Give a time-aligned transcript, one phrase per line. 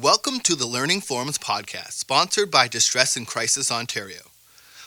[0.00, 4.22] Welcome to the Learning Forums podcast, sponsored by Distress and Crisis Ontario.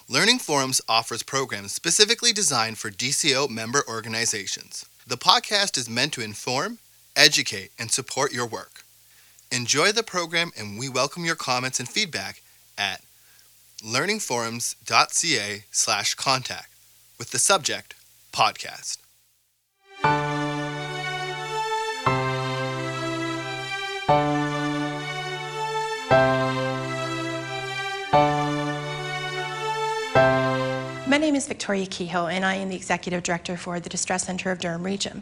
[0.09, 4.85] Learning Forums offers programs specifically designed for DCO member organizations.
[5.07, 6.79] The podcast is meant to inform,
[7.15, 8.83] educate, and support your work.
[9.49, 12.41] Enjoy the program, and we welcome your comments and feedback
[12.77, 13.01] at
[13.81, 16.73] learningforums.ca slash contact
[17.17, 17.95] with the subject
[18.33, 18.97] podcast.
[31.37, 34.81] Is Victoria Kehoe, and I am the Executive Director for the Distress Centre of Durham
[34.81, 35.21] Region.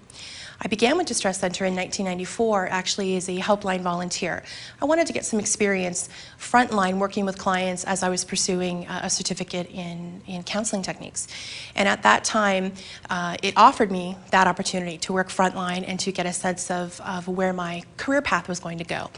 [0.62, 4.42] I began with Distress Centre in 1994, actually as a helpline volunteer.
[4.82, 6.08] I wanted to get some experience
[6.40, 11.28] frontline working with clients as I was pursuing a certificate in, in counseling techniques.
[11.76, 12.72] And at that time,
[13.10, 17.02] uh, it offered me that opportunity to work frontline and to get a sense of,
[17.02, 19.10] of where my career path was going to go.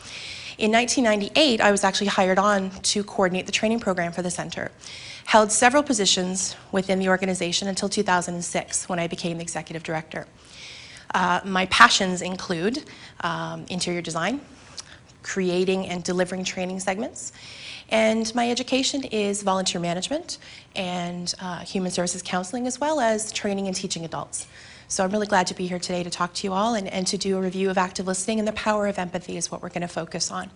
[0.57, 4.71] In 1998, I was actually hired on to coordinate the training program for the center
[5.27, 10.25] held several positions within the organization until 2006 when I became the executive director.
[11.13, 12.85] Uh, my passions include
[13.21, 14.39] um, interior design,
[15.23, 17.33] creating and delivering training segments,
[17.89, 20.37] and my education is volunteer management
[20.77, 24.47] and uh, human services counseling, as well as training and teaching adults.
[24.89, 27.05] So I'm really glad to be here today to talk to you all and, and
[27.07, 29.67] to do a review of active listening and the power of empathy is what we're
[29.67, 30.49] going to focus on.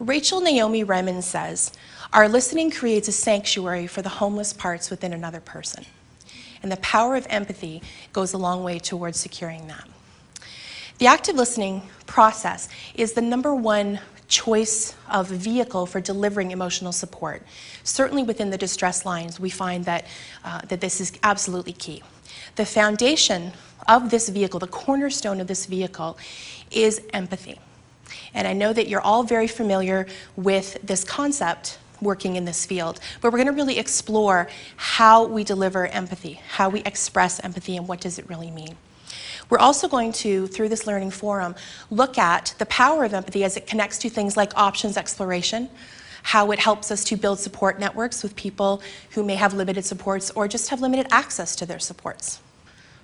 [0.00, 1.70] Rachel Naomi Remen says,
[2.12, 5.86] Our listening creates a sanctuary for the homeless parts within another person.
[6.64, 7.80] And the power of empathy
[8.12, 9.88] goes a long way towards securing that.
[10.98, 17.44] The active listening process is the number one choice of vehicle for delivering emotional support.
[17.84, 20.06] Certainly within the distress lines, we find that,
[20.44, 22.02] uh, that this is absolutely key.
[22.56, 23.52] The foundation
[23.88, 26.18] of this vehicle, the cornerstone of this vehicle,
[26.70, 27.58] is empathy.
[28.34, 33.00] And I know that you're all very familiar with this concept working in this field,
[33.20, 37.86] but we're going to really explore how we deliver empathy, how we express empathy, and
[37.86, 38.76] what does it really mean.
[39.48, 41.54] We're also going to, through this learning forum,
[41.90, 45.68] look at the power of empathy as it connects to things like options exploration,
[46.22, 50.30] how it helps us to build support networks with people who may have limited supports
[50.32, 52.40] or just have limited access to their supports.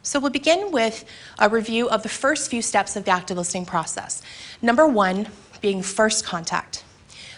[0.02, 1.04] So we'll begin with
[1.38, 4.22] a review of the first few steps of the active listening process.
[4.62, 5.28] Number one
[5.60, 6.84] being first contact.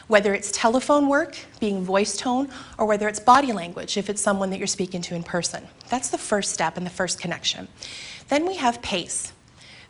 [0.09, 2.49] Whether it's telephone work, being voice tone,
[2.79, 5.67] or whether it's body language, if it's someone that you're speaking to in person.
[5.89, 7.69] That's the first step and the first connection.
[8.29, 9.33] Then we have pace.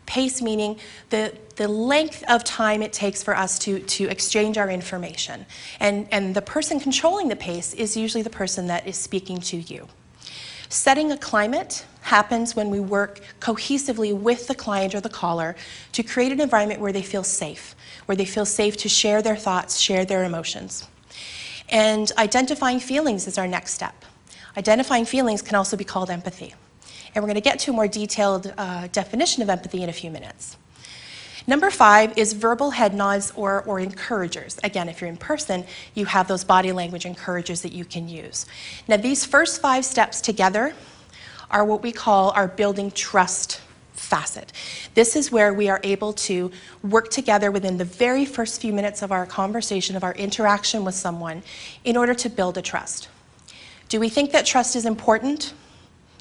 [0.06, 0.78] Pace meaning
[1.11, 5.47] the, the length of time it takes for us to, to exchange our information.
[5.78, 9.56] And, and the person controlling the pace is usually the person that is speaking to
[9.56, 9.87] you.
[10.69, 15.56] Setting a climate happens when we work cohesively with the client or the caller
[15.93, 17.75] to create an environment where they feel safe,
[18.06, 20.89] where they feel safe to share their thoughts, share their emotions.
[21.69, 24.05] And identifying feelings is our next step.
[24.56, 26.55] Identifying feelings can also be called empathy.
[27.15, 29.93] And we're going to get to a more detailed uh, definition of empathy in a
[29.93, 30.56] few minutes.
[31.47, 34.59] Number five is verbal head nods or, or encouragers.
[34.62, 38.47] Again, if you're in person, you have those body language encouragers that you can use.
[38.87, 40.75] Now, these first five steps together
[41.50, 43.60] are what we call our building trust
[43.94, 44.53] facet.
[44.94, 46.50] This is where we are able to
[46.83, 50.94] work together within the very first few minutes of our conversation, of our interaction with
[50.94, 51.43] someone,
[51.84, 53.09] in order to build a trust.
[53.89, 55.53] Do we think that trust is important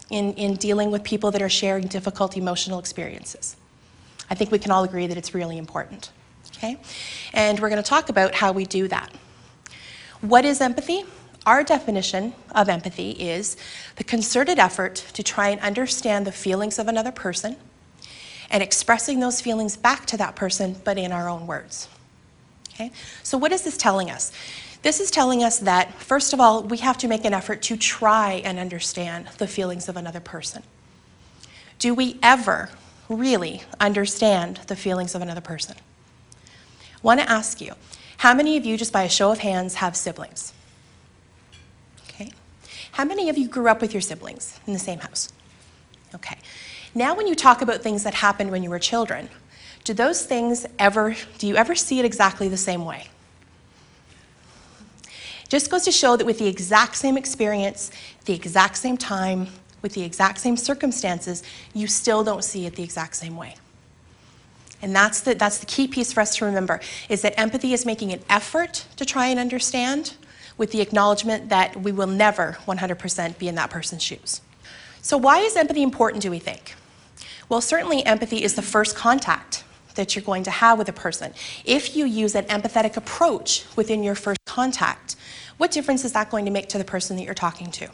[0.10, 3.56] in, in dealing with people that are sharing difficult emotional experiences?
[4.30, 6.12] I think we can all agree that it's really important.
[6.58, 6.78] Okay?
[7.34, 9.12] And we're going to talk about how we do that.
[10.22, 11.04] What is empathy?
[11.46, 13.56] Our definition of empathy is
[13.96, 17.56] the concerted effort to try and understand the feelings of another person
[18.52, 21.88] and expressing those feelings back to that person, but in our own words.
[22.74, 22.92] Okay?
[23.24, 24.32] So, what is this telling us?
[24.82, 27.76] This is telling us that, first of all, we have to make an effort to
[27.76, 30.64] try and understand the feelings of another person.
[31.80, 32.70] Do we ever
[33.10, 35.76] really understand the feelings of another person.
[36.38, 37.74] I want to ask you
[38.18, 40.54] how many of you, just by a show of hands, have siblings?
[42.10, 42.32] Okay.
[42.92, 45.34] How many of you grew up with your siblings in the same house?
[46.14, 46.38] Okay.
[46.94, 49.30] Now, when you talk about things that happened when you were children,
[49.84, 53.08] do those things ever, do you ever see it exactly the same way?
[55.50, 57.92] Just goes to show that with the exact same experience,
[58.26, 59.48] the exact same time,
[59.82, 61.44] with the exact same circumstances,
[61.74, 63.56] you still don't see it the exact same way.
[64.82, 66.80] And that's the, that's the key piece for us to remember
[67.10, 70.16] is that empathy is making an effort to try and understand
[70.58, 74.42] with the acknowledgement that we will never 100% be in that person's shoes.
[75.02, 76.76] So, why is empathy important, do we think?
[77.48, 79.64] Well, certainly empathy is the first contact
[80.00, 81.34] that you're going to have with a person,
[81.66, 85.18] if you use an empathetic approach within your first contact,
[85.58, 87.90] what difference is that going to make to the person that you're talking to?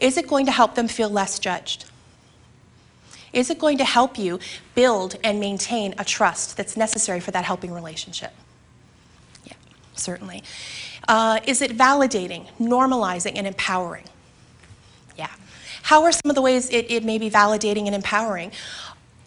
[0.00, 1.84] Is it going to help them feel less judged?
[3.32, 4.40] Is it going to help you
[4.74, 8.32] build and maintain a trust that's necessary for that helping relationship?
[9.46, 9.54] Yeah,
[9.94, 10.42] certainly.
[11.06, 14.04] Uh, is it validating, normalizing, and empowering?
[15.16, 15.30] Yeah.
[15.82, 18.50] How are some of the ways it, it may be validating and empowering?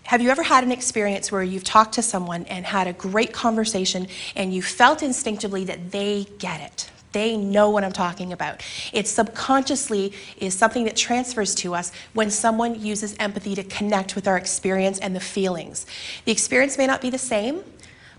[0.05, 3.33] Have you ever had an experience where you've talked to someone and had a great
[3.33, 6.91] conversation and you felt instinctively that they get it?
[7.11, 8.61] They know what I'm talking about.
[8.93, 14.27] It subconsciously is something that transfers to us when someone uses empathy to connect with
[14.27, 15.87] our experience and the feelings.
[16.25, 17.63] The experience may not be the same,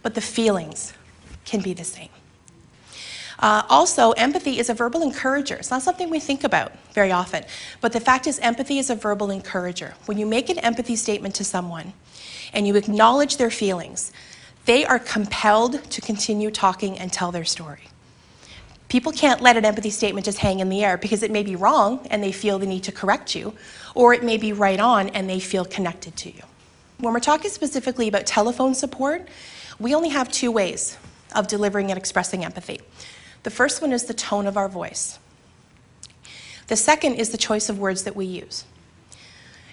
[0.02, 0.92] but the feelings
[1.44, 2.08] can be the same.
[3.38, 5.56] Uh, also, empathy is a verbal encourager.
[5.56, 7.44] It's not something we think about very often.
[7.80, 9.94] But the fact is, empathy is a verbal encourager.
[10.06, 11.92] When you make an empathy statement to someone
[12.52, 14.12] and you acknowledge their feelings,
[14.64, 17.82] they are compelled to continue talking and tell their story.
[18.88, 21.56] People can't let an empathy statement just hang in the air because it may be
[21.56, 23.52] wrong and they feel the need to correct you,
[23.94, 26.42] or it may be right on and they feel connected to you.
[26.98, 29.28] When we're talking specifically about telephone support,
[29.78, 30.96] we only have two ways
[31.34, 32.80] of delivering and expressing empathy.
[33.42, 35.18] The first one is the tone of our voice.
[36.68, 38.64] The second is the choice of words that we use.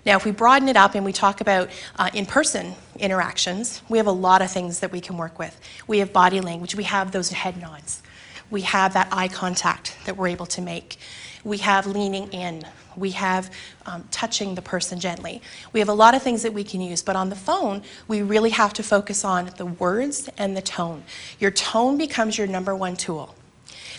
[0.06, 3.98] Now, if we broaden it up and we talk about uh, in person interactions, we
[3.98, 5.60] have a lot of things that we can work with.
[5.88, 8.04] We have body language, we have those head nods.
[8.52, 10.98] We have that eye contact that we're able to make.
[11.44, 12.64] We have leaning in.
[12.96, 13.52] We have
[13.88, 15.42] um, touching the person gently.
[15.72, 18.22] We have a lot of things that we can use, but on the phone, we
[18.22, 21.04] really have to focus on the words and the tone.
[21.40, 23.34] Your tone becomes your number one tool.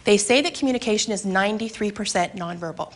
[0.05, 2.93] They say that communication is 93% nonverbal.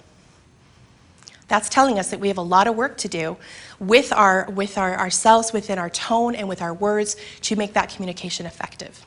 [1.49, 3.39] That's telling us that we have a lot of work to do
[3.81, 7.89] with, our, with our, ourselves, within our tone, and with our words to make that
[7.89, 9.05] communication effective.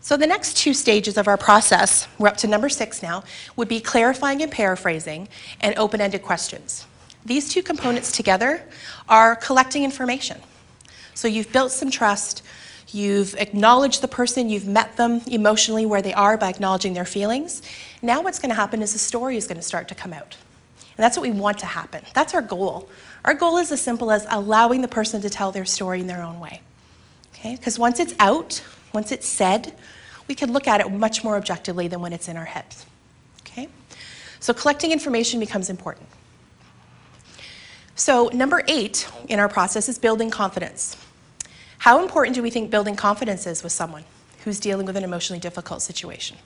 [0.00, 3.24] So the next two stages of our process, we're up to number six now,
[3.56, 5.28] would be clarifying and paraphrasing
[5.60, 6.86] and open-ended questions.
[7.24, 8.62] These two components together
[9.08, 10.40] are collecting information.
[11.14, 12.42] So you've built some trust,
[12.92, 17.62] you've acknowledged the person, you've met them emotionally where they are by acknowledging their feelings.
[18.02, 20.36] Now what's going to happen is the story is going to start to come out.
[20.96, 22.02] And that's what we want to happen.
[22.14, 22.88] That's our goal.
[23.24, 26.22] Our goal is as simple as allowing the person to tell their story in their
[26.22, 26.62] own way.
[27.34, 27.56] Okay?
[27.56, 28.62] Because once it's out,
[28.94, 29.74] once it's said,
[30.28, 32.86] we can look at it much more objectively than when it's in our heads.
[33.40, 33.68] Okay?
[34.40, 36.08] So collecting information becomes important.
[37.94, 40.96] So number eight in our process is building confidence.
[41.78, 44.04] How important do we think building confidence is with someone
[44.44, 46.36] who's dealing with an emotionally difficult situation?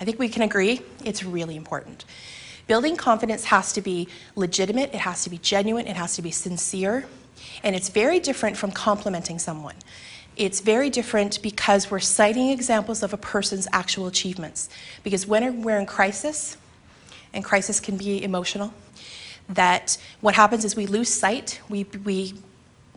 [0.00, 2.04] I think we can agree it's really important.
[2.66, 6.30] Building confidence has to be legitimate, it has to be genuine, it has to be
[6.30, 7.06] sincere,
[7.62, 9.74] and it's very different from complimenting someone.
[10.36, 14.68] It's very different because we're citing examples of a person's actual achievements.
[15.02, 16.56] Because when we're in crisis,
[17.32, 18.72] and crisis can be emotional,
[19.48, 22.34] that what happens is we lose sight, we, we,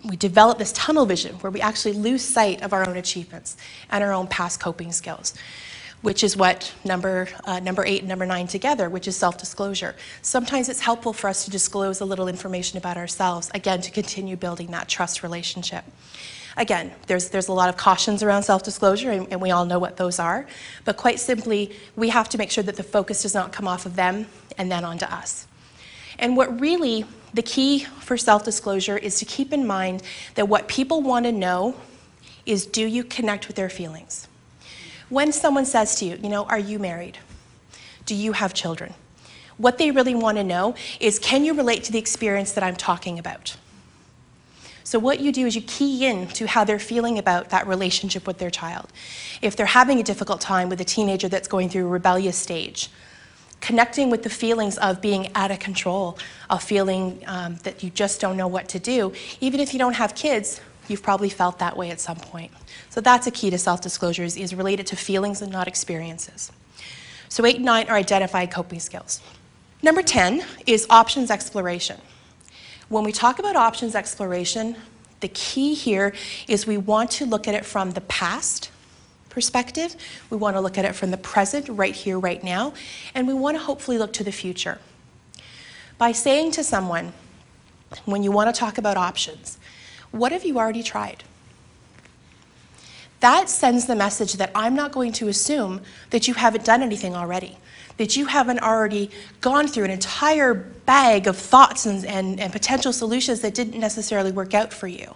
[0.04, 3.58] we develop this tunnel vision where we actually lose sight of our own achievements
[3.90, 5.34] and our own past coping skills
[6.04, 9.96] which is what number, uh, number eight and number nine together, which is self-disclosure.
[10.22, 14.36] Sometimes it's helpful for us to disclose a little information about ourselves, again, to continue
[14.36, 15.86] building that trust relationship.
[16.58, 19.96] Again, there's, there's a lot of cautions around self-disclosure, and, and we all know what
[19.96, 20.46] those are.
[20.84, 23.86] But quite simply, we have to make sure that the focus does not come off
[23.86, 25.48] of them and then onto us.
[26.20, 30.04] And what really, the key for self-disclosure is to keep in mind
[30.36, 31.76] that what people want to know
[32.46, 34.28] is do you connect with their feelings?
[35.10, 37.18] When someone says to you, you know, are you married?
[38.06, 38.94] Do you have children?
[39.58, 42.76] What they really want to know is can you relate to the experience that I'm
[42.76, 43.56] talking about?
[44.84, 48.28] So what you do is you key in to how they're feeling about that relationship
[48.28, 48.92] with their child.
[49.42, 52.90] If they're having a difficult time with a teenager that's going through a rebellious stage,
[53.64, 56.18] connecting with the feelings of being out of control,
[56.50, 59.14] of feeling um, that you just don't know what to do.
[59.40, 62.52] Even if you don't have kids, you've probably felt that way at some point.
[62.90, 66.52] So that's a key to self-disclosure is, is related to feelings and not experiences.
[67.30, 69.22] So eight and nine are identified coping skills.
[69.82, 72.02] Number 10 is options exploration.
[72.90, 74.76] When we talk about options exploration,
[75.22, 76.14] the key here
[76.50, 78.72] is we want to look at it from the past
[79.34, 79.96] perspective,
[80.30, 82.74] we want to look at it from the present, right here, right now,
[83.14, 84.80] and we want to hopefully look to the future.
[85.98, 87.14] By saying to someone,
[88.06, 89.58] when you want to talk about options,
[90.12, 91.24] what have you already tried?
[93.20, 97.16] That sends the message that I'm not going to assume that you haven't done anything
[97.16, 97.58] already
[97.98, 99.10] that you haven't already
[99.42, 104.32] gone through an entire bag of thoughts and, and, and potential solutions that didn't necessarily
[104.32, 105.16] work out for you.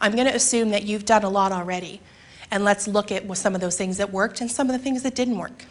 [0.00, 2.00] I'm going to assume that you've done a lot already.
[2.50, 5.02] And let's look at some of those things that worked and some of the things
[5.02, 5.66] that didn't work.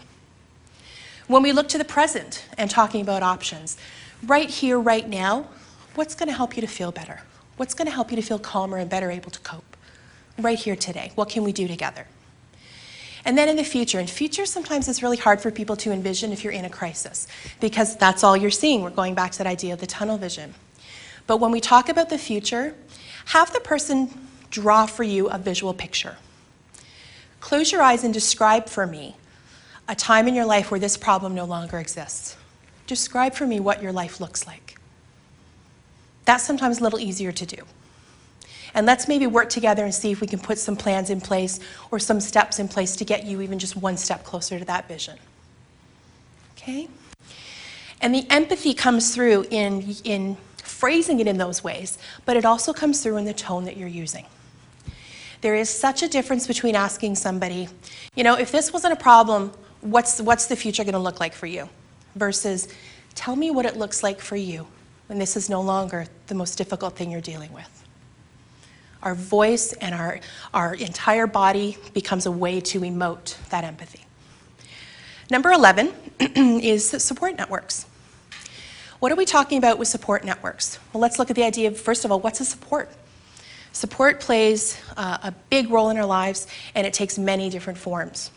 [1.28, 3.78] When we look to the present and talking about options,
[4.26, 5.48] right here, right now,
[5.96, 7.22] what's going to help you to feel better?
[7.58, 9.76] What's going to help you to feel calmer and better able to cope?
[10.38, 12.06] Right here today, what can we do together?
[13.26, 16.32] And then in the future, and future sometimes is really hard for people to envision
[16.32, 17.28] if you're in a crisis
[17.60, 18.84] because that's all you're seeing.
[18.84, 20.54] We're going back to that idea of the tunnel vision.
[21.26, 22.74] But when we talk about the future,
[23.26, 26.16] have the person draw for you a visual picture.
[27.40, 29.16] Close your eyes and describe for me
[29.88, 32.36] a time in your life where this problem no longer exists.
[32.88, 34.80] Describe for me what your life looks like.
[36.26, 37.64] That's sometimes a little easier to do.
[38.74, 41.60] And let's maybe work together and see if we can put some plans in place
[41.90, 44.88] or some steps in place to get you even just one step closer to that
[44.88, 45.18] vision.
[46.58, 46.90] Okay?
[48.02, 52.74] And the empathy comes through in, in phrasing it in those ways, but it also
[52.74, 54.26] comes through in the tone that you're using.
[55.42, 57.70] There is such a difference between asking somebody,
[58.16, 59.52] you know, if this wasn't a problem,
[59.82, 61.70] what's, what's the future going to look like for you?
[62.16, 62.68] Versus,
[63.14, 64.68] tell me what it looks like for you
[65.08, 67.84] when this is no longer the most difficult thing you're dealing with.
[69.04, 70.20] Our voice and our,
[70.54, 74.02] our entire body becomes a way to emote that empathy.
[75.30, 77.86] Number 11 is support networks.
[79.00, 80.80] What are we talking about with support networks?
[80.92, 82.90] Well, let's look at the idea of, first of all, what's a support?
[83.78, 88.32] Support plays uh, a big role in our lives, and it takes many different forms.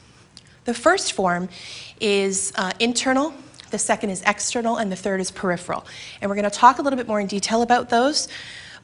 [0.67, 1.49] The first form
[1.99, 3.33] is uh, internal,
[3.71, 5.87] the second is external, and the third is peripheral.
[6.21, 8.29] And we're going to talk a little bit more in detail about those,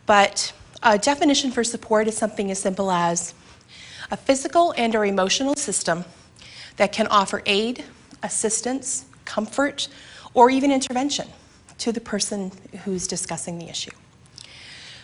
[0.06, 0.50] but
[0.82, 3.34] a definition for support is something as simple as
[4.10, 6.06] a physical and or emotional system
[6.78, 7.84] that can offer aid,
[8.22, 9.88] assistance, comfort,
[10.32, 11.28] or even intervention
[11.76, 12.50] to the person
[12.86, 13.90] who's discussing the issue.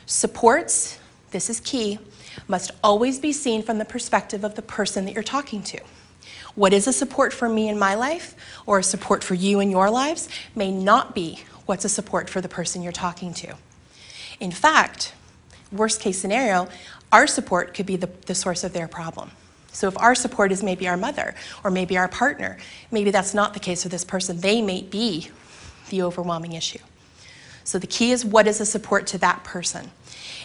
[0.06, 0.98] Supports,
[1.32, 1.98] this is key,
[2.46, 5.80] must always be seen from the perspective of the person that you're talking to.
[6.54, 8.36] What is a support for me in my life
[8.66, 12.40] or a support for you in your lives may not be what's a support for
[12.40, 13.54] the person you're talking to.
[14.40, 15.14] In fact,
[15.70, 16.68] worst case scenario,
[17.10, 19.30] our support could be the, the source of their problem.
[19.72, 21.34] So if our support is maybe our mother
[21.64, 22.58] or maybe our partner,
[22.90, 24.40] maybe that's not the case for this person.
[24.40, 25.30] They may be
[25.88, 26.78] the overwhelming issue.
[27.64, 29.90] So the key is what is a support to that person?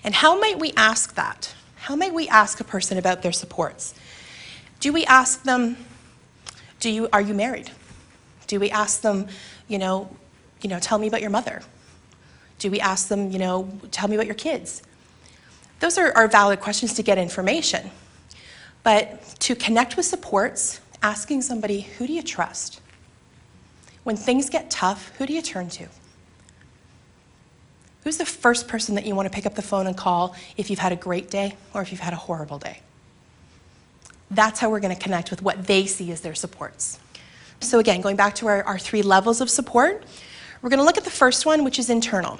[0.04, 1.54] And how might we ask that?
[1.76, 3.94] How might we ask a person about their supports?
[4.80, 5.78] Do we ask them,
[6.80, 7.72] do you, are you married?
[8.48, 9.28] Do we ask them,
[9.68, 10.10] you know,
[10.62, 11.62] you know, tell me about your mother?
[12.60, 14.82] Do we ask them, you know, tell me about your kids?
[15.80, 17.92] Those are, are valid questions to get information.
[18.84, 22.82] But to connect with supports, asking somebody, who do you trust?
[24.04, 25.88] When things get tough, who do you turn to?
[28.08, 30.70] Who's the first person that you want to pick up the phone and call if
[30.70, 32.80] you've had a great day or if you've had a horrible day?
[34.32, 37.00] That's how we're going to connect with what they see as their supports.
[37.60, 40.06] So, again, going back to our, our three levels of support,
[40.62, 42.40] we're going to look at the first one, which is internal.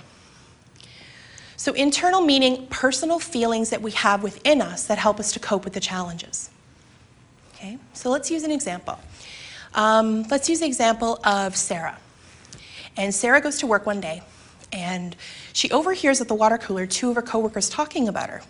[1.58, 5.66] So, internal meaning personal feelings that we have within us that help us to cope
[5.66, 6.50] with the challenges.
[7.56, 8.98] Okay, so let's use an example.
[9.76, 11.98] Um, let's use the example of Sarah.
[12.96, 14.22] And Sarah goes to work one day,
[14.72, 15.16] and
[15.54, 18.42] she overhears at the water cooler two of her coworkers talking about her.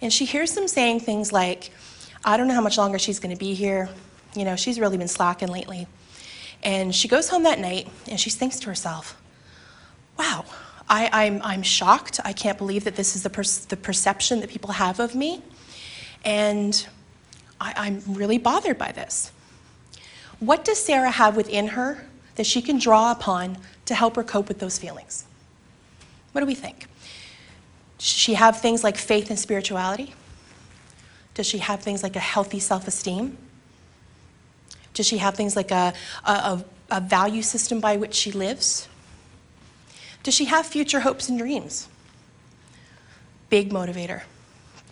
[0.00, 1.70] And she hears them saying things like,
[2.24, 3.88] I don't know how much longer she's going to be here.
[4.34, 5.86] You know, she's really been slacking lately.
[6.62, 9.20] And she goes home that night and she thinks to herself,
[10.18, 10.44] wow,
[10.88, 12.20] I, am I'm, I'm shocked.
[12.24, 15.42] I can't believe that this is the, per- the perception that people have of me.
[16.24, 16.86] And
[17.60, 19.32] I, I'm really bothered by this.
[20.38, 22.04] What does Sarah have within her
[22.36, 25.24] that she can draw upon to help her cope with those feelings?
[26.32, 26.86] What do we think?
[27.98, 30.14] Does she have things like faith and spirituality?
[31.34, 33.38] Does she have things like a healthy self esteem?
[34.94, 38.88] Does she have things like a, a, a value system by which she lives?
[40.22, 41.88] Does she have future hopes and dreams?
[43.48, 44.22] Big motivator,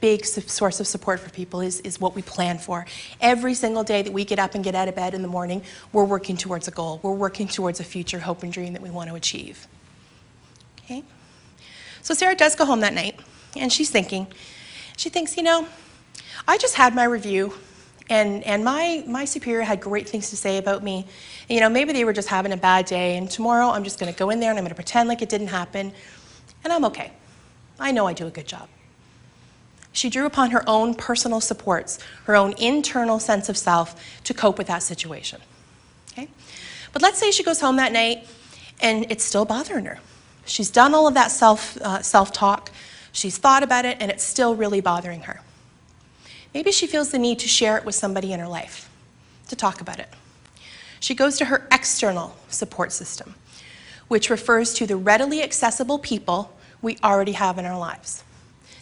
[0.01, 2.87] big source of support for people is, is what we plan for.
[3.21, 5.63] Every single day that we get up and get out of bed in the morning,
[5.93, 7.01] we're working towards a goal.
[7.03, 9.67] We're working towards a future hope and dream that we want to achieve.
[10.85, 11.05] Okay?
[12.03, 13.21] So Sarah does go home that night,
[13.57, 14.27] and she's thinking,
[14.97, 15.67] she thinks, you know,
[16.49, 17.53] I just had my review
[18.09, 21.07] and, and my, my superior had great things to say about me.
[21.49, 24.01] And, you know, maybe they were just having a bad day, and tomorrow I'm just
[24.01, 25.93] going to go in there and I'm going to pretend like it didn't happen,
[26.65, 27.13] and I'm okay.
[27.79, 28.69] I know I do a good job.
[29.93, 34.59] She drew upon her own personal supports, her own internal sense of self to cope
[34.59, 35.41] with that situation.
[36.13, 36.29] Okay?
[36.93, 38.27] But let's say she goes home that night
[38.81, 39.99] and it's still bothering her.
[40.47, 42.71] She's done all of that self, uh, self-talk.
[43.13, 45.41] She's thought about it and it's still really bothering her.
[46.55, 48.91] Maybe she feels the need to share it with somebody in her life,
[49.49, 50.09] to talk about it.
[50.99, 53.35] She goes to her external support system,
[54.09, 58.25] which refers to the readily accessible people we already have in our lives.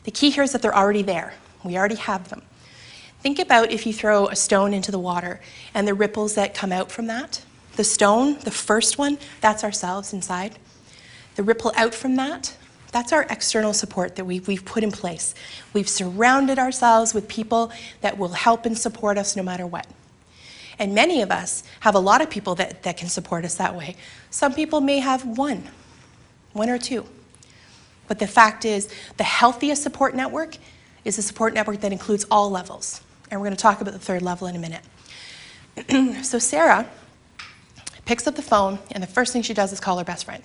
[0.04, 1.34] The key here is that they're already there.
[1.64, 2.42] We already have them.
[3.20, 5.40] Think about if you throw a stone into the water
[5.74, 7.42] and the ripples that come out from that.
[7.76, 10.56] The stone, the first one, that's ourselves inside.
[11.36, 12.56] The ripple out from that,
[12.90, 15.34] that's our external support that we've, we've put in place.
[15.72, 19.86] We've surrounded ourselves with people that will help and support us no matter what.
[20.78, 23.74] And many of us have a lot of people that, that can support us that
[23.74, 23.96] way.
[24.30, 25.64] Some people may have one,
[26.52, 27.04] one or two.
[28.08, 30.56] But the fact is, the healthiest support network
[31.04, 33.02] is a support network that includes all levels.
[33.30, 36.24] And we're going to talk about the third level in a minute.
[36.24, 36.88] so Sarah
[38.06, 40.42] picks up the phone, and the first thing she does is call her best friend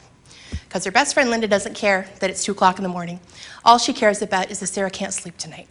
[0.74, 3.20] because her best friend Linda doesn't care that it's 2 o'clock in the morning.
[3.64, 5.68] All she cares about is that Sarah can't sleep tonight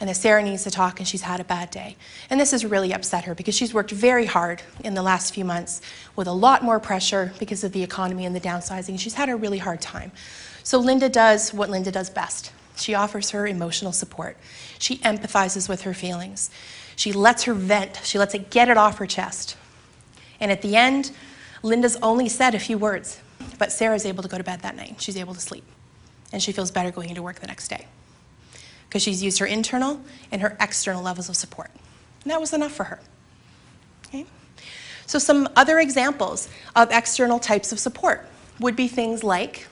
[0.00, 1.96] and that Sarah needs to talk and she's had a bad day.
[2.28, 5.44] And this has really upset her because she's worked very hard in the last few
[5.44, 5.80] months
[6.16, 8.98] with a lot more pressure because of the economy and the downsizing.
[8.98, 10.12] She's had a really hard time.
[10.66, 12.50] So Linda does what Linda does best.
[12.74, 14.36] She offers her emotional support.
[14.80, 16.50] She empathizes with her feelings.
[16.96, 18.00] She lets her vent.
[18.02, 19.56] She lets it get it off her chest.
[20.40, 21.12] And at the end,
[21.62, 23.20] Linda's only said a few words.
[23.60, 25.00] But Sarah's able to go to bed that night.
[25.00, 25.62] She's able to sleep.
[26.32, 27.86] And she feels better going into work the next day.
[28.88, 30.00] Because she's used her internal
[30.32, 31.70] and her external levels of support.
[32.24, 32.98] And that was enough for her.
[34.08, 34.26] Okay?
[35.06, 39.68] So, some other examples of external types of support would be things like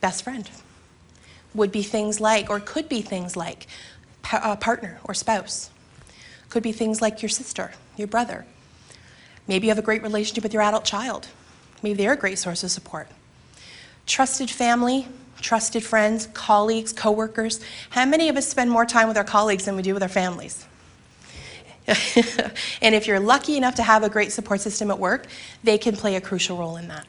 [0.00, 0.48] best friend,
[1.54, 3.66] would be things like, or could be things like
[4.22, 5.70] pa- uh, partner or spouse,
[6.50, 8.46] could be things like your sister, your brother.
[9.48, 11.28] Maybe you have a great relationship with your adult child.
[11.82, 13.08] Maybe they're a great source of support.
[14.06, 15.08] Trusted family,
[15.40, 17.60] trusted friends, colleagues, coworkers.
[17.90, 20.08] How many of us spend more time with our colleagues than we do with our
[20.08, 20.66] families?
[22.82, 25.26] and if you're lucky enough to have a great support system at work,
[25.62, 27.06] they can play a crucial role in that.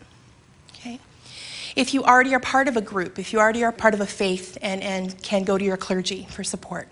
[1.78, 4.08] If you already are part of a group, if you already are part of a
[4.08, 6.88] faith and, and can go to your clergy for support,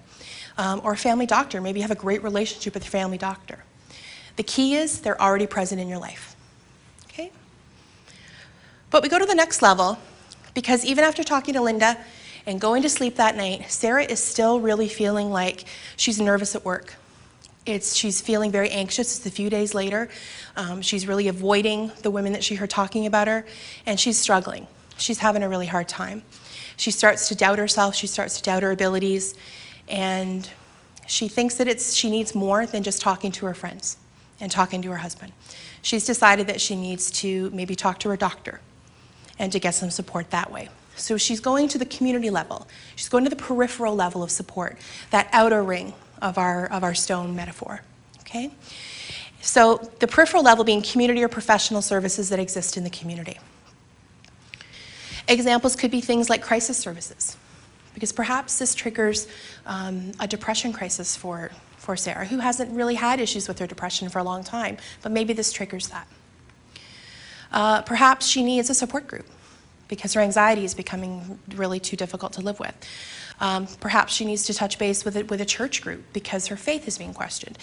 [0.59, 3.63] um, or a family doctor, maybe you have a great relationship with your family doctor.
[4.35, 6.35] The key is they're already present in your life.
[7.05, 7.31] Okay?
[8.91, 9.97] But we go to the next level
[10.53, 11.97] because even after talking to Linda
[12.45, 15.65] and going to sleep that night, Sarah is still really feeling like
[15.97, 16.93] she's nervous at work.
[17.65, 19.17] It's, she's feeling very anxious.
[19.17, 20.09] It's a few days later.
[20.55, 23.47] Um, she's really avoiding the women that she heard talking about her,
[23.87, 24.67] and she's struggling.
[24.97, 26.23] She's having a really hard time.
[26.77, 27.95] She starts to doubt herself.
[27.95, 29.35] She starts to doubt her abilities,
[29.87, 30.49] and
[31.07, 33.97] she thinks that it's, she needs more than just talking to her friends
[34.39, 35.31] and talking to her husband.
[35.81, 38.59] She's decided that she needs to maybe talk to her doctor
[39.37, 40.69] and to get some support that way.
[40.95, 42.67] So she's going to the community level.
[42.95, 44.77] She's going to the peripheral level of support,
[45.11, 47.81] that outer ring of our, of our stone metaphor.
[48.21, 48.51] Okay?
[49.41, 53.37] So the peripheral level being community or professional services that exist in the community.
[55.27, 57.35] Examples could be things like crisis services,
[57.93, 59.27] because perhaps this triggers
[59.65, 64.09] um, a depression crisis for, for Sarah, who hasn't really had issues with her depression
[64.09, 66.07] for a long time, but maybe this triggers that.
[67.51, 69.25] Uh, perhaps she needs a support group
[69.87, 72.75] because her anxiety is becoming really too difficult to live with.
[73.39, 76.55] Um, perhaps she needs to touch base with, it, with a church group because her
[76.55, 77.57] faith is being questioned.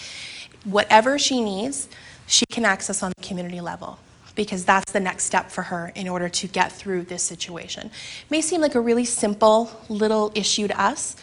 [0.63, 1.89] Whatever she needs,
[2.27, 3.99] she can access on the community level
[4.35, 7.87] because that's the next step for her in order to get through this situation.
[7.87, 11.15] It may seem like a really simple little issue to us,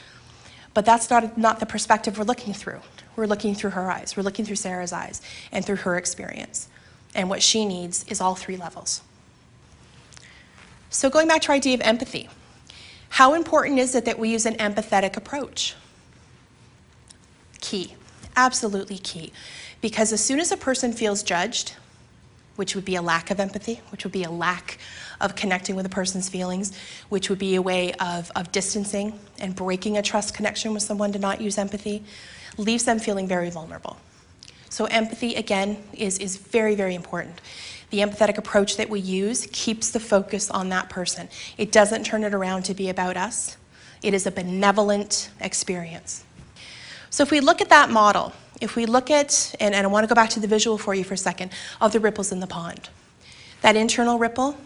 [0.74, 2.80] but that's not, not the perspective we're looking through.
[3.16, 5.20] We're looking through her eyes, we're looking through Sarah's eyes,
[5.50, 6.68] and through her experience.
[7.14, 9.02] And what she needs is all three levels.
[10.90, 12.28] So, going back to our idea of empathy,
[13.10, 15.74] how important is it that we use an empathetic approach?
[17.60, 17.94] Key,
[18.36, 19.32] absolutely key.
[19.80, 21.74] Because as soon as a person feels judged,
[22.60, 24.76] which would be a lack of empathy, which would be a lack
[25.18, 29.56] of connecting with a person's feelings, which would be a way of, of distancing and
[29.56, 32.04] breaking a trust connection with someone to not use empathy,
[32.58, 33.96] leaves them feeling very vulnerable.
[34.68, 37.40] So, empathy, again, is, is very, very important.
[37.88, 41.30] The empathetic approach that we use keeps the focus on that person.
[41.56, 43.56] It doesn't turn it around to be about us,
[44.02, 46.24] it is a benevolent experience.
[47.08, 50.04] So, if we look at that model, if we look at, and, and I want
[50.04, 52.40] to go back to the visual for you for a second, of the ripples in
[52.40, 52.88] the pond.
[53.62, 54.56] That internal ripple,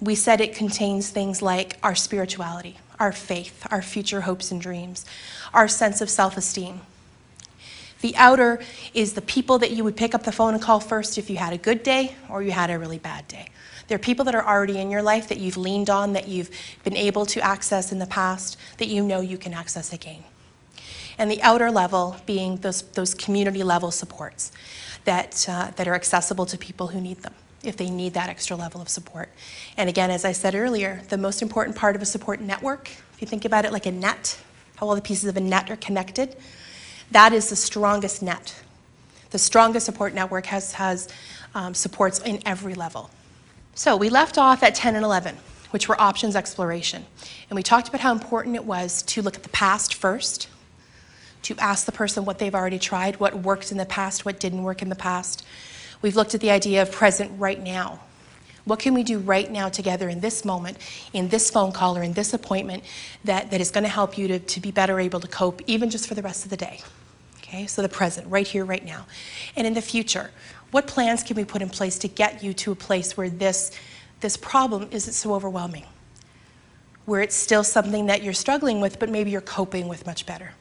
[0.00, 5.04] we said it contains things like our spirituality, our faith, our future hopes and dreams,
[5.52, 6.80] our sense of self esteem,
[8.00, 8.60] The outer
[8.94, 11.36] is the people that you would pick up the phone and call first if you
[11.36, 13.48] had a good day or you had a really bad day.
[13.88, 16.50] There are people that are already in your life that you've leaned on, that you've
[16.84, 20.22] been able to access in the past, that you know you can access again.
[21.20, 24.52] And the outer level being those, those community level supports
[25.04, 28.56] that, uh, that are accessible to people who need them if they need that extra
[28.56, 29.28] level of support.
[29.76, 33.20] And again, as I said earlier, the most important part of a support network, if
[33.20, 34.40] you think about it like a net,
[34.76, 36.38] how all the pieces of a net are connected,
[37.10, 38.54] that is the strongest net.
[39.28, 41.10] The strongest support network has, has
[41.54, 43.10] um, supports in every level.
[43.74, 45.36] So we left off at 10 and 11,
[45.68, 47.04] which were options exploration.
[47.50, 50.48] And we talked about how important it was to look at the past first,
[51.42, 54.62] to ask the person what they've already tried, what worked in the past, what didn't
[54.62, 55.44] work in the past.
[56.02, 58.00] We've looked at the idea of present right now.
[58.64, 60.76] What can we do right now together in this moment,
[61.12, 62.84] in this phone call or in this appointment
[63.24, 65.90] that, that is going to help you to, to be better able to cope, even
[65.90, 66.80] just for the rest of the day?
[67.38, 69.06] Okay, so the present, right here, right now.
[69.56, 70.30] And in the future,
[70.70, 73.72] what plans can we put in place to get you to a place where this,
[74.20, 75.86] this problem isn't so overwhelming?
[77.06, 80.52] Where it's still something that you're struggling with, but maybe you're coping with much better.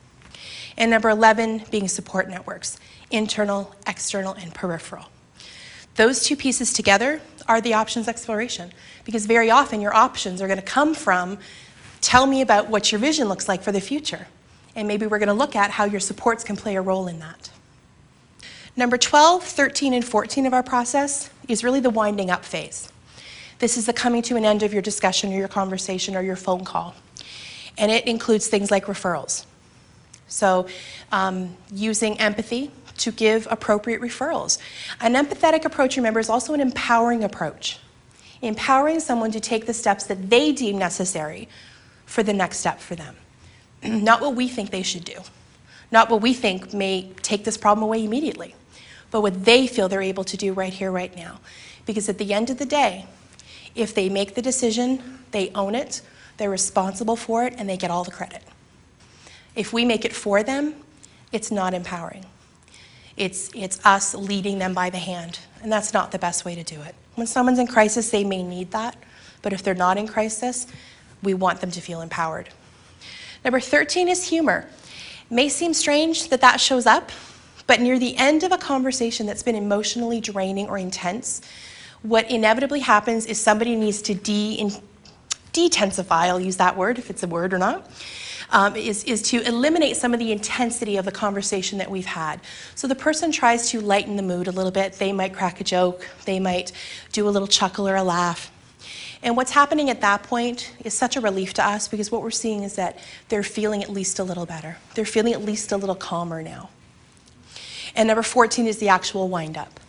[0.78, 2.80] And number 11 being support networks
[3.12, 5.06] internal, external, and peripheral.
[5.96, 8.72] Those two pieces together are the options exploration
[9.04, 11.40] because very often your options are going to come from
[12.02, 14.28] tell me about what your vision looks like for the future.
[14.76, 17.20] And maybe we're going to look at how your supports can play a role in
[17.20, 17.50] that.
[18.78, 22.90] Number 12, 13, and 14 of our process is really the winding up phase.
[23.58, 26.38] This is the coming to an end of your discussion or your conversation or your
[26.38, 26.96] phone call.
[27.78, 29.46] And it includes things like referrals.
[30.30, 30.68] So,
[31.12, 34.58] um, using empathy to give appropriate referrals.
[35.02, 37.80] An empathetic approach, remember, is also an empowering approach.
[38.42, 41.50] Empowering someone to take the steps that they deem necessary
[42.06, 43.16] for the next step for them.
[43.84, 45.20] Not what we think they should do,
[45.92, 48.54] not what we think may take this problem away immediately,
[49.10, 51.40] but what they feel they're able to do right here, right now.
[51.86, 53.08] Because at the end of the day,
[53.74, 56.02] if they make the decision, they own it,
[56.38, 58.44] they're responsible for it, and they get all the credit.
[59.60, 60.74] If we make it for them,
[61.34, 62.26] it's not empowering.
[63.18, 66.64] It's, it's us leading them by the hand, and that's not the best way to
[66.64, 66.96] do it.
[67.16, 68.96] When someone's in crisis, they may need that,
[69.42, 70.66] but if they're not in crisis,
[71.22, 72.48] we want them to feel empowered.
[73.44, 74.66] Number 13 is humor.
[75.30, 77.12] It may seem strange that that shows up,
[77.68, 81.42] but near the end of a conversation that's been emotionally draining or intense,
[82.02, 84.72] what inevitably happens is somebody needs to de
[85.52, 87.92] detensify, I'll use that word if it's a word or not,
[88.52, 92.42] um, is, is to eliminate some of the intensity of the conversation that we've had.
[92.76, 94.94] So the person tries to lighten the mood a little bit.
[94.94, 96.72] They might crack a joke, they might
[97.12, 98.52] do a little chuckle or a laugh.
[99.22, 102.32] And what's happening at that point is such a relief to us because what we're
[102.32, 104.78] seeing is that they're feeling at least a little better.
[104.96, 106.70] They're feeling at least a little calmer now.
[107.96, 109.80] And number 14 is the actual wind up.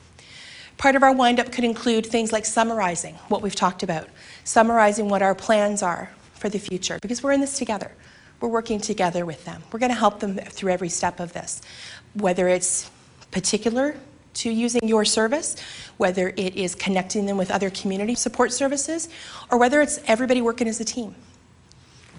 [0.79, 4.09] Part of our wind up could include things like summarizing what we've talked about,
[4.45, 7.93] summarizing what our plans are for the future because we're in this together.
[8.41, 9.63] We're working together with them.
[9.71, 11.61] We're going to help them through every step of this,
[12.15, 12.91] whether it's
[13.31, 13.97] particular
[14.33, 15.57] to using your service,
[15.97, 19.09] whether it is connecting them with other community support services,
[19.51, 21.15] or whether it's everybody working as a team.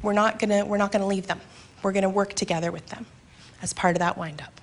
[0.02, 1.40] We're not gonna, we're not gonna leave them.
[1.84, 3.06] We're gonna work together with them
[3.62, 4.62] as part of that wind up.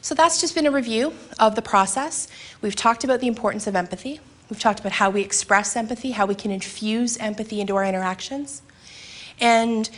[0.00, 2.28] So that's just been a review of the process.
[2.60, 4.20] We've talked about the importance of empathy.
[4.50, 8.62] We've talked about how we express empathy, how we can infuse empathy into our interactions.
[9.40, 9.88] And,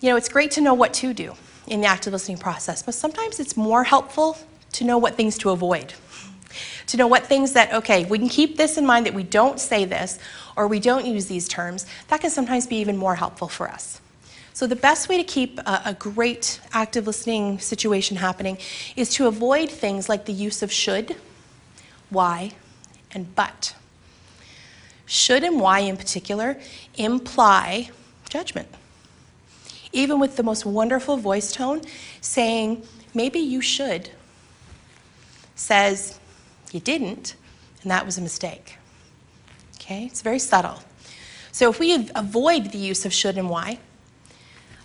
[0.00, 1.34] you know, it's great to know what to do
[1.66, 4.38] in the active listening process, but sometimes it's more helpful
[4.72, 5.94] to know what things to avoid.
[6.88, 9.58] To know what things that, okay, we can keep this in mind that we don't
[9.58, 10.18] say this
[10.56, 11.86] or we don't use these terms.
[12.08, 14.00] That can sometimes be even more helpful for us.
[14.52, 18.56] So, the best way to keep a, a, great active listening situation happening
[18.96, 21.14] is to avoid things like the use of should,
[22.08, 22.52] why,
[23.12, 23.74] and but.
[25.04, 26.58] Should and why, in particular,
[26.96, 27.90] imply
[28.30, 28.68] judgment.
[29.92, 31.82] Even with the most wonderful voice tone,
[32.20, 32.82] saying,
[33.14, 34.10] maybe you should,
[35.54, 36.18] says
[36.72, 37.36] you didn't,
[37.82, 38.78] and that was a mistake.
[39.76, 40.80] Okay, it's very subtle.
[41.52, 43.78] So if we avoid the use of should and why,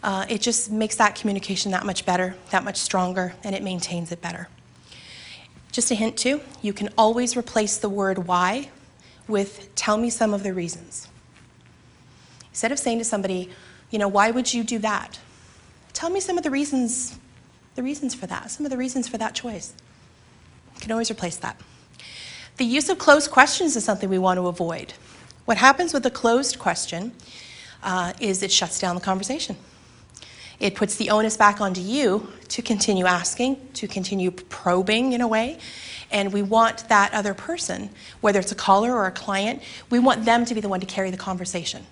[0.04, 4.12] uh, it just makes that communication that much better, that much stronger, and it maintains
[4.12, 4.48] it better.
[5.72, 8.70] Just a hint too, you can always replace the word why
[9.28, 11.08] with tell me some of the reasons.
[12.50, 13.50] Instead of saying to somebody,
[13.92, 15.20] you know, why would you do that?
[15.94, 17.18] Tell me some of the reasons,
[17.76, 19.74] the reasons for that, some of the reasons for that choice.
[20.76, 21.60] You can always replace that.
[22.58, 24.94] The use of closed questions is something we want to avoid.
[25.46, 27.12] What happens with a closed question
[27.84, 29.58] uh, is it shuts down the conversation.
[30.60, 35.28] It puts the onus back onto you to continue asking, to continue probing in a
[35.28, 35.58] way.
[36.12, 37.90] And we want that other person,
[38.22, 40.86] whether it's a caller or a client, we want them to be the one to
[40.86, 41.88] carry the conversation.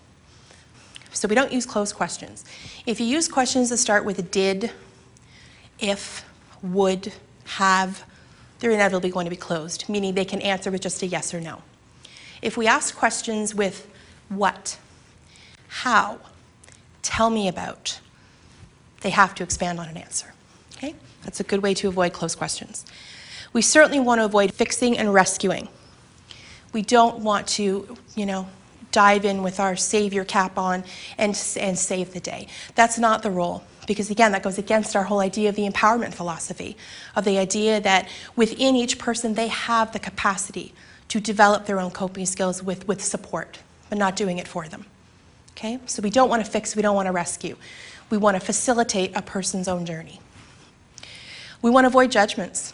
[1.12, 2.45] So we don't use closed questions.
[2.86, 4.72] If you use questions that start with did,
[5.80, 6.26] if,
[6.62, 7.13] would,
[7.45, 8.04] have,
[8.60, 11.41] they're inevitably going to be closed, meaning they can answer with just a yes or
[11.41, 11.62] no.
[12.41, 13.88] If we ask questions with
[14.30, 14.78] what,
[15.67, 16.19] how,
[17.02, 18.00] tell me about,
[19.02, 20.34] they have to expand on an answer.
[20.78, 20.95] Okay?
[21.24, 22.86] That's a good way to avoid closed questions.
[23.52, 25.69] We certainly want to avoid fixing and rescuing.
[26.72, 28.48] We don't want to, you know,
[28.91, 30.84] dive in with our savior cap on
[31.17, 32.47] and, and save the day.
[32.75, 33.63] That's not the role.
[33.88, 36.78] Because again, that goes against our whole idea of the empowerment philosophy,
[37.15, 40.73] of the idea that within each person they have the capacity
[41.08, 44.86] to develop their own coping skills with, with support, but not doing it for them.
[45.52, 45.80] Okay?
[45.88, 47.58] So we don't want to fix, we don't want to rescue.
[48.10, 50.19] We want to facilitate a person's own journey.
[51.62, 52.73] We want to avoid judgments.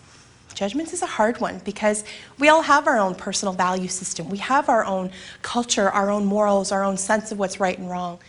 [0.55, 2.05] Judgments is a hard one because
[2.39, 4.29] we all have our own personal value system.
[4.29, 7.89] We have our own culture, our own morals, our own sense of what's right and
[7.89, 8.19] wrong.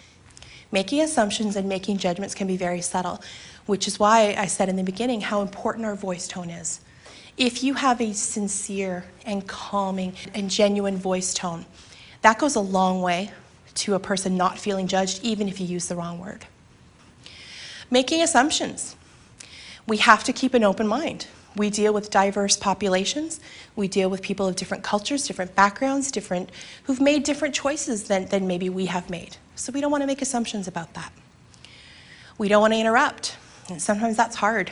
[0.72, 3.22] Making assumptions and making judgments can be very subtle,
[3.66, 6.80] which is why I said in the beginning how important our voice tone is.
[7.36, 11.64] If you have a sincere and calming and genuine voice tone,
[12.22, 13.30] that goes a long way
[13.76, 16.44] to a person not feeling judged, even if you use the wrong word.
[17.88, 18.96] Making assumptions.
[19.86, 21.28] We have to keep an open mind.
[21.56, 23.40] We deal with diverse populations.
[23.74, 26.50] We deal with people of different cultures, different backgrounds, different
[26.84, 29.38] who've made different choices than, than maybe we have made.
[29.54, 31.12] So we don't want to make assumptions about that.
[32.36, 33.36] We don't want to interrupt.
[33.70, 34.70] And sometimes that's hard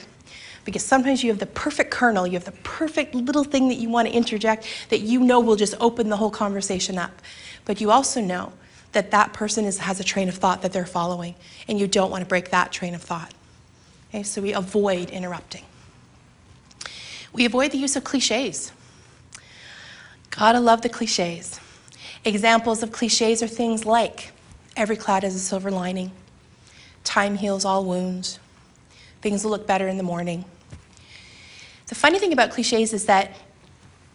[0.66, 3.88] because sometimes you have the perfect kernel, you have the perfect little thing that you
[3.88, 7.22] want to interject that you know will just open the whole conversation up.
[7.64, 8.52] But you also know
[8.92, 11.34] that that person is, has a train of thought that they're following,
[11.66, 13.32] and you don't want to break that train of thought.
[14.10, 15.64] Okay, so we avoid interrupting.
[17.34, 18.72] We avoid the use of cliches.
[20.30, 21.60] Gotta love the cliches.
[22.24, 24.32] Examples of cliches are things like
[24.76, 26.12] every cloud has a silver lining,
[27.02, 28.38] time heals all wounds,
[29.20, 30.44] things will look better in the morning.
[31.88, 33.36] The funny thing about cliches is that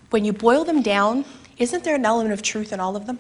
[0.10, 1.25] when you boil them down,
[1.58, 3.19] isn't there an element of truth in all of them?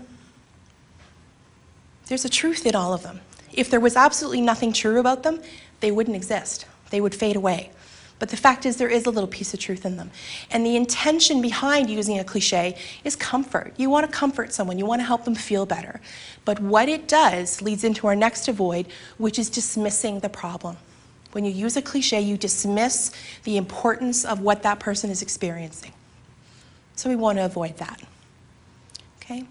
[2.07, 3.19] There's a truth in all of them.
[3.53, 5.41] If there was absolutely nothing true about them,
[5.81, 7.71] they wouldn't exist, they would fade away.
[8.19, 10.11] But the fact is, there is a little piece of truth in them.
[10.51, 13.73] And the intention behind using a cliche is comfort.
[13.77, 16.01] You want to comfort someone, you want to help them feel better.
[16.43, 20.77] But what it does leads into our next avoid, which is dismissing the problem.
[21.31, 23.11] When you use a cliche, you dismiss
[23.43, 25.93] the importance of what that person is experiencing.
[26.95, 28.01] So we want to avoid that.
[29.21, 29.45] Okay?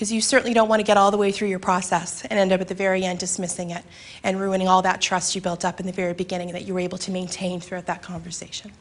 [0.00, 2.52] Because you certainly don't want to get all the way through your process and end
[2.52, 3.84] up at the very end dismissing it
[4.24, 6.80] and ruining all that trust you built up in the very beginning that you were
[6.80, 8.72] able to maintain throughout that conversation.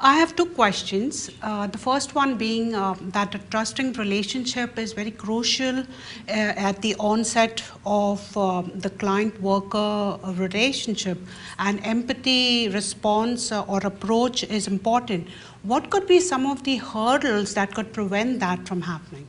[0.00, 1.30] I have two questions.
[1.42, 5.84] Uh, the first one being uh, that a trusting relationship is very crucial uh,
[6.28, 11.18] at the onset of uh, the client worker relationship,
[11.58, 15.28] and empathy response uh, or approach is important.
[15.64, 19.26] What could be some of the hurdles that could prevent that from happening?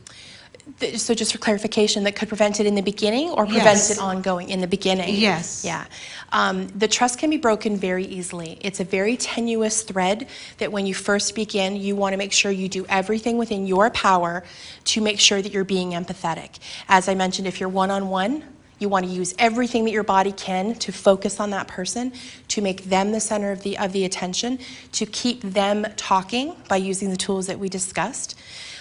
[0.96, 3.90] So just for clarification, that could prevent it in the beginning or prevent Yes.
[3.90, 5.14] it ongoing in the beginning?
[5.14, 5.64] Yes.
[5.64, 5.84] Yeah.
[6.30, 8.58] Um, the trust can be broken very easily.
[8.60, 10.28] It's a very tenuous thread
[10.58, 13.90] that when you first begin, you want to make sure you do everything within your
[13.90, 14.44] power
[14.84, 16.58] to make sure that you're being empathetic.
[16.88, 18.44] As I mentioned, if you're one-on-one,
[18.78, 22.12] you want to use everything that your body can to focus on that person,
[22.48, 24.58] to make them the center of the, of the attention,
[24.92, 28.38] to keep them talking by using the tools that we discussed.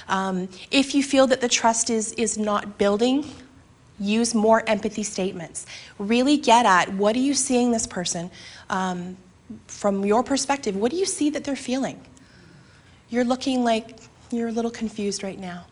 [0.08, 3.26] Um, if you feel that the trust is, is not building,
[4.00, 5.66] use more empathy statements.
[5.98, 8.30] Really get at what are you seeing this person
[8.70, 9.18] um,
[9.66, 10.76] from your perspective?
[10.76, 12.00] What do you see that they're feeling?
[13.10, 14.00] You're looking like
[14.32, 15.66] you're a little confused right now.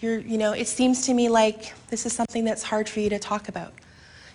[0.00, 3.10] You're, you know, it seems to me like this is something that's hard for you
[3.10, 3.72] to talk about.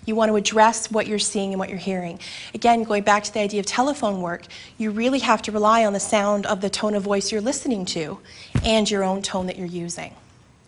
[0.05, 2.19] You want to address what you're seeing and what you're hearing.
[2.53, 4.45] Again, going back to the idea of telephone work,
[4.77, 7.85] you really have to rely on the sound of the tone of voice you're listening
[7.85, 8.19] to
[8.63, 10.13] and your own tone that you're using.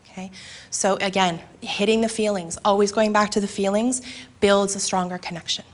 [0.09, 0.31] Okay?
[0.71, 4.01] So again, hitting the feelings, always going back to the feelings
[4.39, 5.65] builds a stronger connection.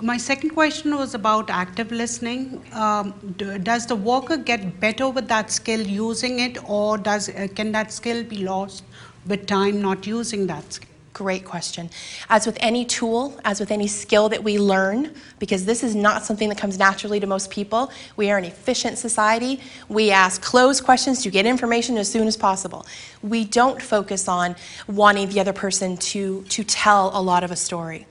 [0.00, 2.64] My second question was about active listening.
[2.72, 7.46] Um, d- does the worker get better with that skill using it, or does uh,
[7.54, 8.84] can that skill be lost
[9.26, 10.88] with time not using that skill?
[11.12, 11.90] Great question.
[12.30, 16.24] As with any tool, as with any skill that we learn, because this is not
[16.24, 19.60] something that comes naturally to most people, we are an efficient society.
[19.90, 22.86] We ask closed questions to get information as soon as possible.
[23.22, 24.56] We don't focus on
[24.88, 28.06] wanting the other person to, to tell a lot of a story.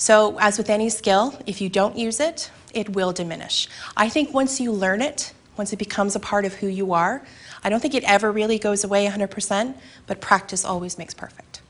[0.00, 3.68] So, as with any skill, if you don't use it, it will diminish.
[3.98, 7.20] I think once you learn it, once it becomes a part of who you are,
[7.62, 9.74] I don't think it ever really goes away 100%,
[10.06, 11.60] but practice always makes perfect.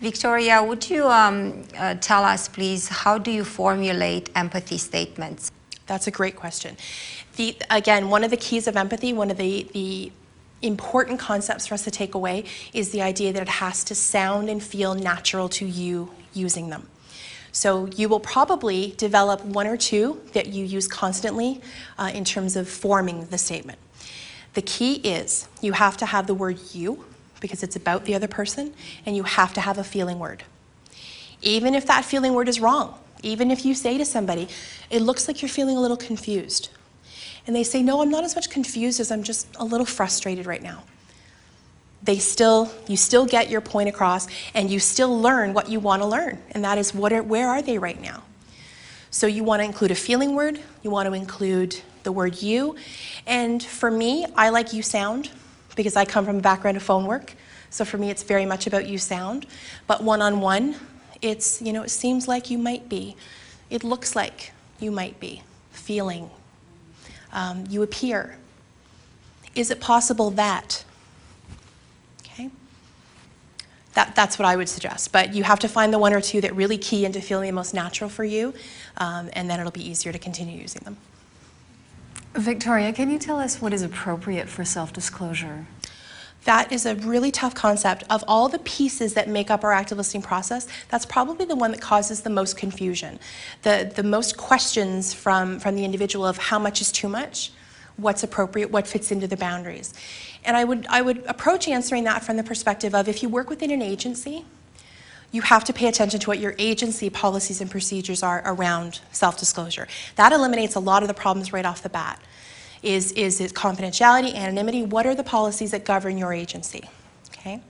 [0.00, 5.52] Victoria, would you um, uh, tell us, please, how do you formulate empathy statements?
[5.86, 6.78] That's a great question.
[7.36, 10.10] The, again, one of the keys of empathy, one of the, the
[10.62, 14.48] important concepts for us to take away is the idea that it has to sound
[14.48, 16.88] and feel natural to you using them.
[17.56, 21.62] So you will probably develop one or two that you use constantly
[21.96, 23.78] uh, in terms of forming the statement.
[24.52, 27.06] The key is you have to have the word you
[27.40, 28.74] because it's about the other person,
[29.06, 30.44] and you have to have a feeling word.
[31.40, 34.48] Even if that feeling word is wrong, even if you say to somebody,
[34.90, 36.68] it looks like you're feeling a little confused,
[37.46, 40.44] and they say, no, I'm not as much confused as I'm just a little frustrated
[40.44, 40.82] right now
[42.06, 46.02] they still you still get your point across and you still learn what you want
[46.02, 46.38] to learn.
[46.52, 48.22] And that is what are, where are they right now?
[49.10, 52.76] So you want to include a feeling word you want to include the word you.
[53.26, 55.30] And for me i like you sound
[55.74, 57.34] because i come from a background of phone work.
[57.70, 59.46] So for me it's very much about you sound.
[59.86, 60.76] But one-on-one
[61.22, 63.16] it's you know it seems like you might be.
[63.68, 65.42] It looks like you might be
[65.72, 66.30] feeling
[67.32, 68.36] um, you appear.
[69.54, 70.84] Is it possible that
[73.96, 75.10] that, that's what I would suggest.
[75.10, 77.54] But you have to find the one or two that really key into feeling the
[77.54, 78.52] most natural for you,
[78.98, 80.98] um, and then it'll be easier to continue using them.
[82.34, 85.66] Victoria, can you tell us what is appropriate for self disclosure?
[86.44, 88.04] That is a really tough concept.
[88.10, 91.72] Of all the pieces that make up our active listening process, that's probably the one
[91.72, 93.18] that causes the most confusion.
[93.62, 97.50] The, the most questions from, from the individual of how much is too much,
[97.96, 99.94] what's appropriate, what fits into the boundaries.
[100.44, 103.48] And I would, I would approach answering that from the perspective of if you work
[103.48, 104.44] within an agency,
[105.32, 109.38] you have to pay attention to what your agency policies and procedures are around self
[109.38, 109.88] disclosure.
[110.14, 112.20] That eliminates a lot of the problems right off the bat.
[112.82, 114.82] Is, is it confidentiality, anonymity?
[114.82, 116.88] What are the policies that govern your agency?
[117.32, 117.60] Okay?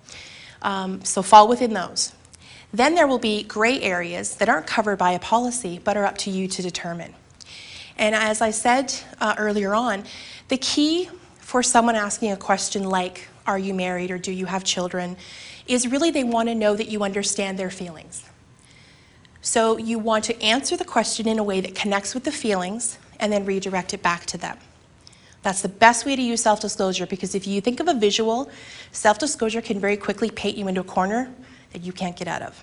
[0.62, 2.12] Um, so fall within those.
[2.72, 6.18] Then there will be gray areas that aren't covered by a policy but are up
[6.18, 7.14] to you to determine.
[7.98, 10.04] And as I said uh, earlier on,
[10.48, 14.64] the key for someone asking a question like, Are you married or do you have
[14.64, 15.16] children?
[15.66, 18.24] is really they want to know that you understand their feelings.
[19.40, 22.98] So you want to answer the question in a way that connects with the feelings
[23.18, 24.59] and then redirect it back to them.
[25.42, 28.50] That's the best way to use self disclosure because if you think of a visual,
[28.92, 31.32] self disclosure can very quickly paint you into a corner
[31.72, 32.62] that you can't get out of.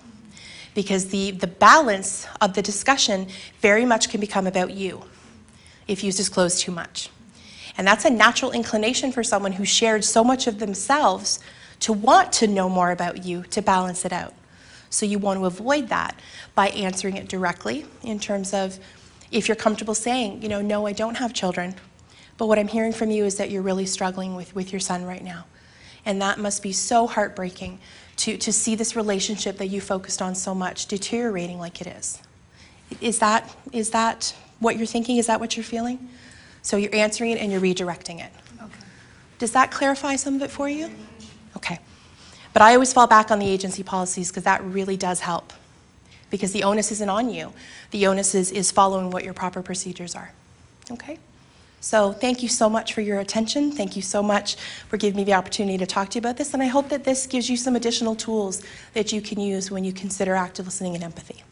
[0.75, 3.27] Because the, the balance of the discussion
[3.61, 5.03] very much can become about you
[5.87, 7.09] if you disclose too much.
[7.77, 11.39] And that's a natural inclination for someone who shared so much of themselves
[11.79, 14.33] to want to know more about you to balance it out.
[14.89, 16.19] So you want to avoid that
[16.53, 18.77] by answering it directly in terms of
[19.31, 21.73] if you're comfortable saying, you know, no, I don't have children,
[22.37, 25.03] but what I'm hearing from you is that you're really struggling with, with your son
[25.03, 25.45] right now.
[26.05, 27.79] And that must be so heartbreaking
[28.17, 32.21] to, to see this relationship that you focused on so much deteriorating like it is.
[33.01, 35.17] Is that, is that what you're thinking?
[35.17, 36.09] Is that what you're feeling?
[36.61, 38.31] So you're answering it and you're redirecting it.
[38.61, 38.79] Okay.
[39.37, 40.89] Does that clarify some of it for you?
[41.57, 41.79] Okay.
[42.53, 45.53] But I always fall back on the agency policies because that really does help.
[46.29, 47.53] Because the onus isn't on you.
[47.91, 50.31] The onus is, is following what your proper procedures are.
[50.91, 51.19] Okay?
[51.81, 53.71] So thank you so much for your attention.
[53.71, 54.55] Thank you so much
[54.87, 56.53] for giving me the opportunity to talk to you about this.
[56.53, 59.83] And I hope that this gives you some additional tools that you can use when
[59.83, 61.43] you consider active listening and empathy.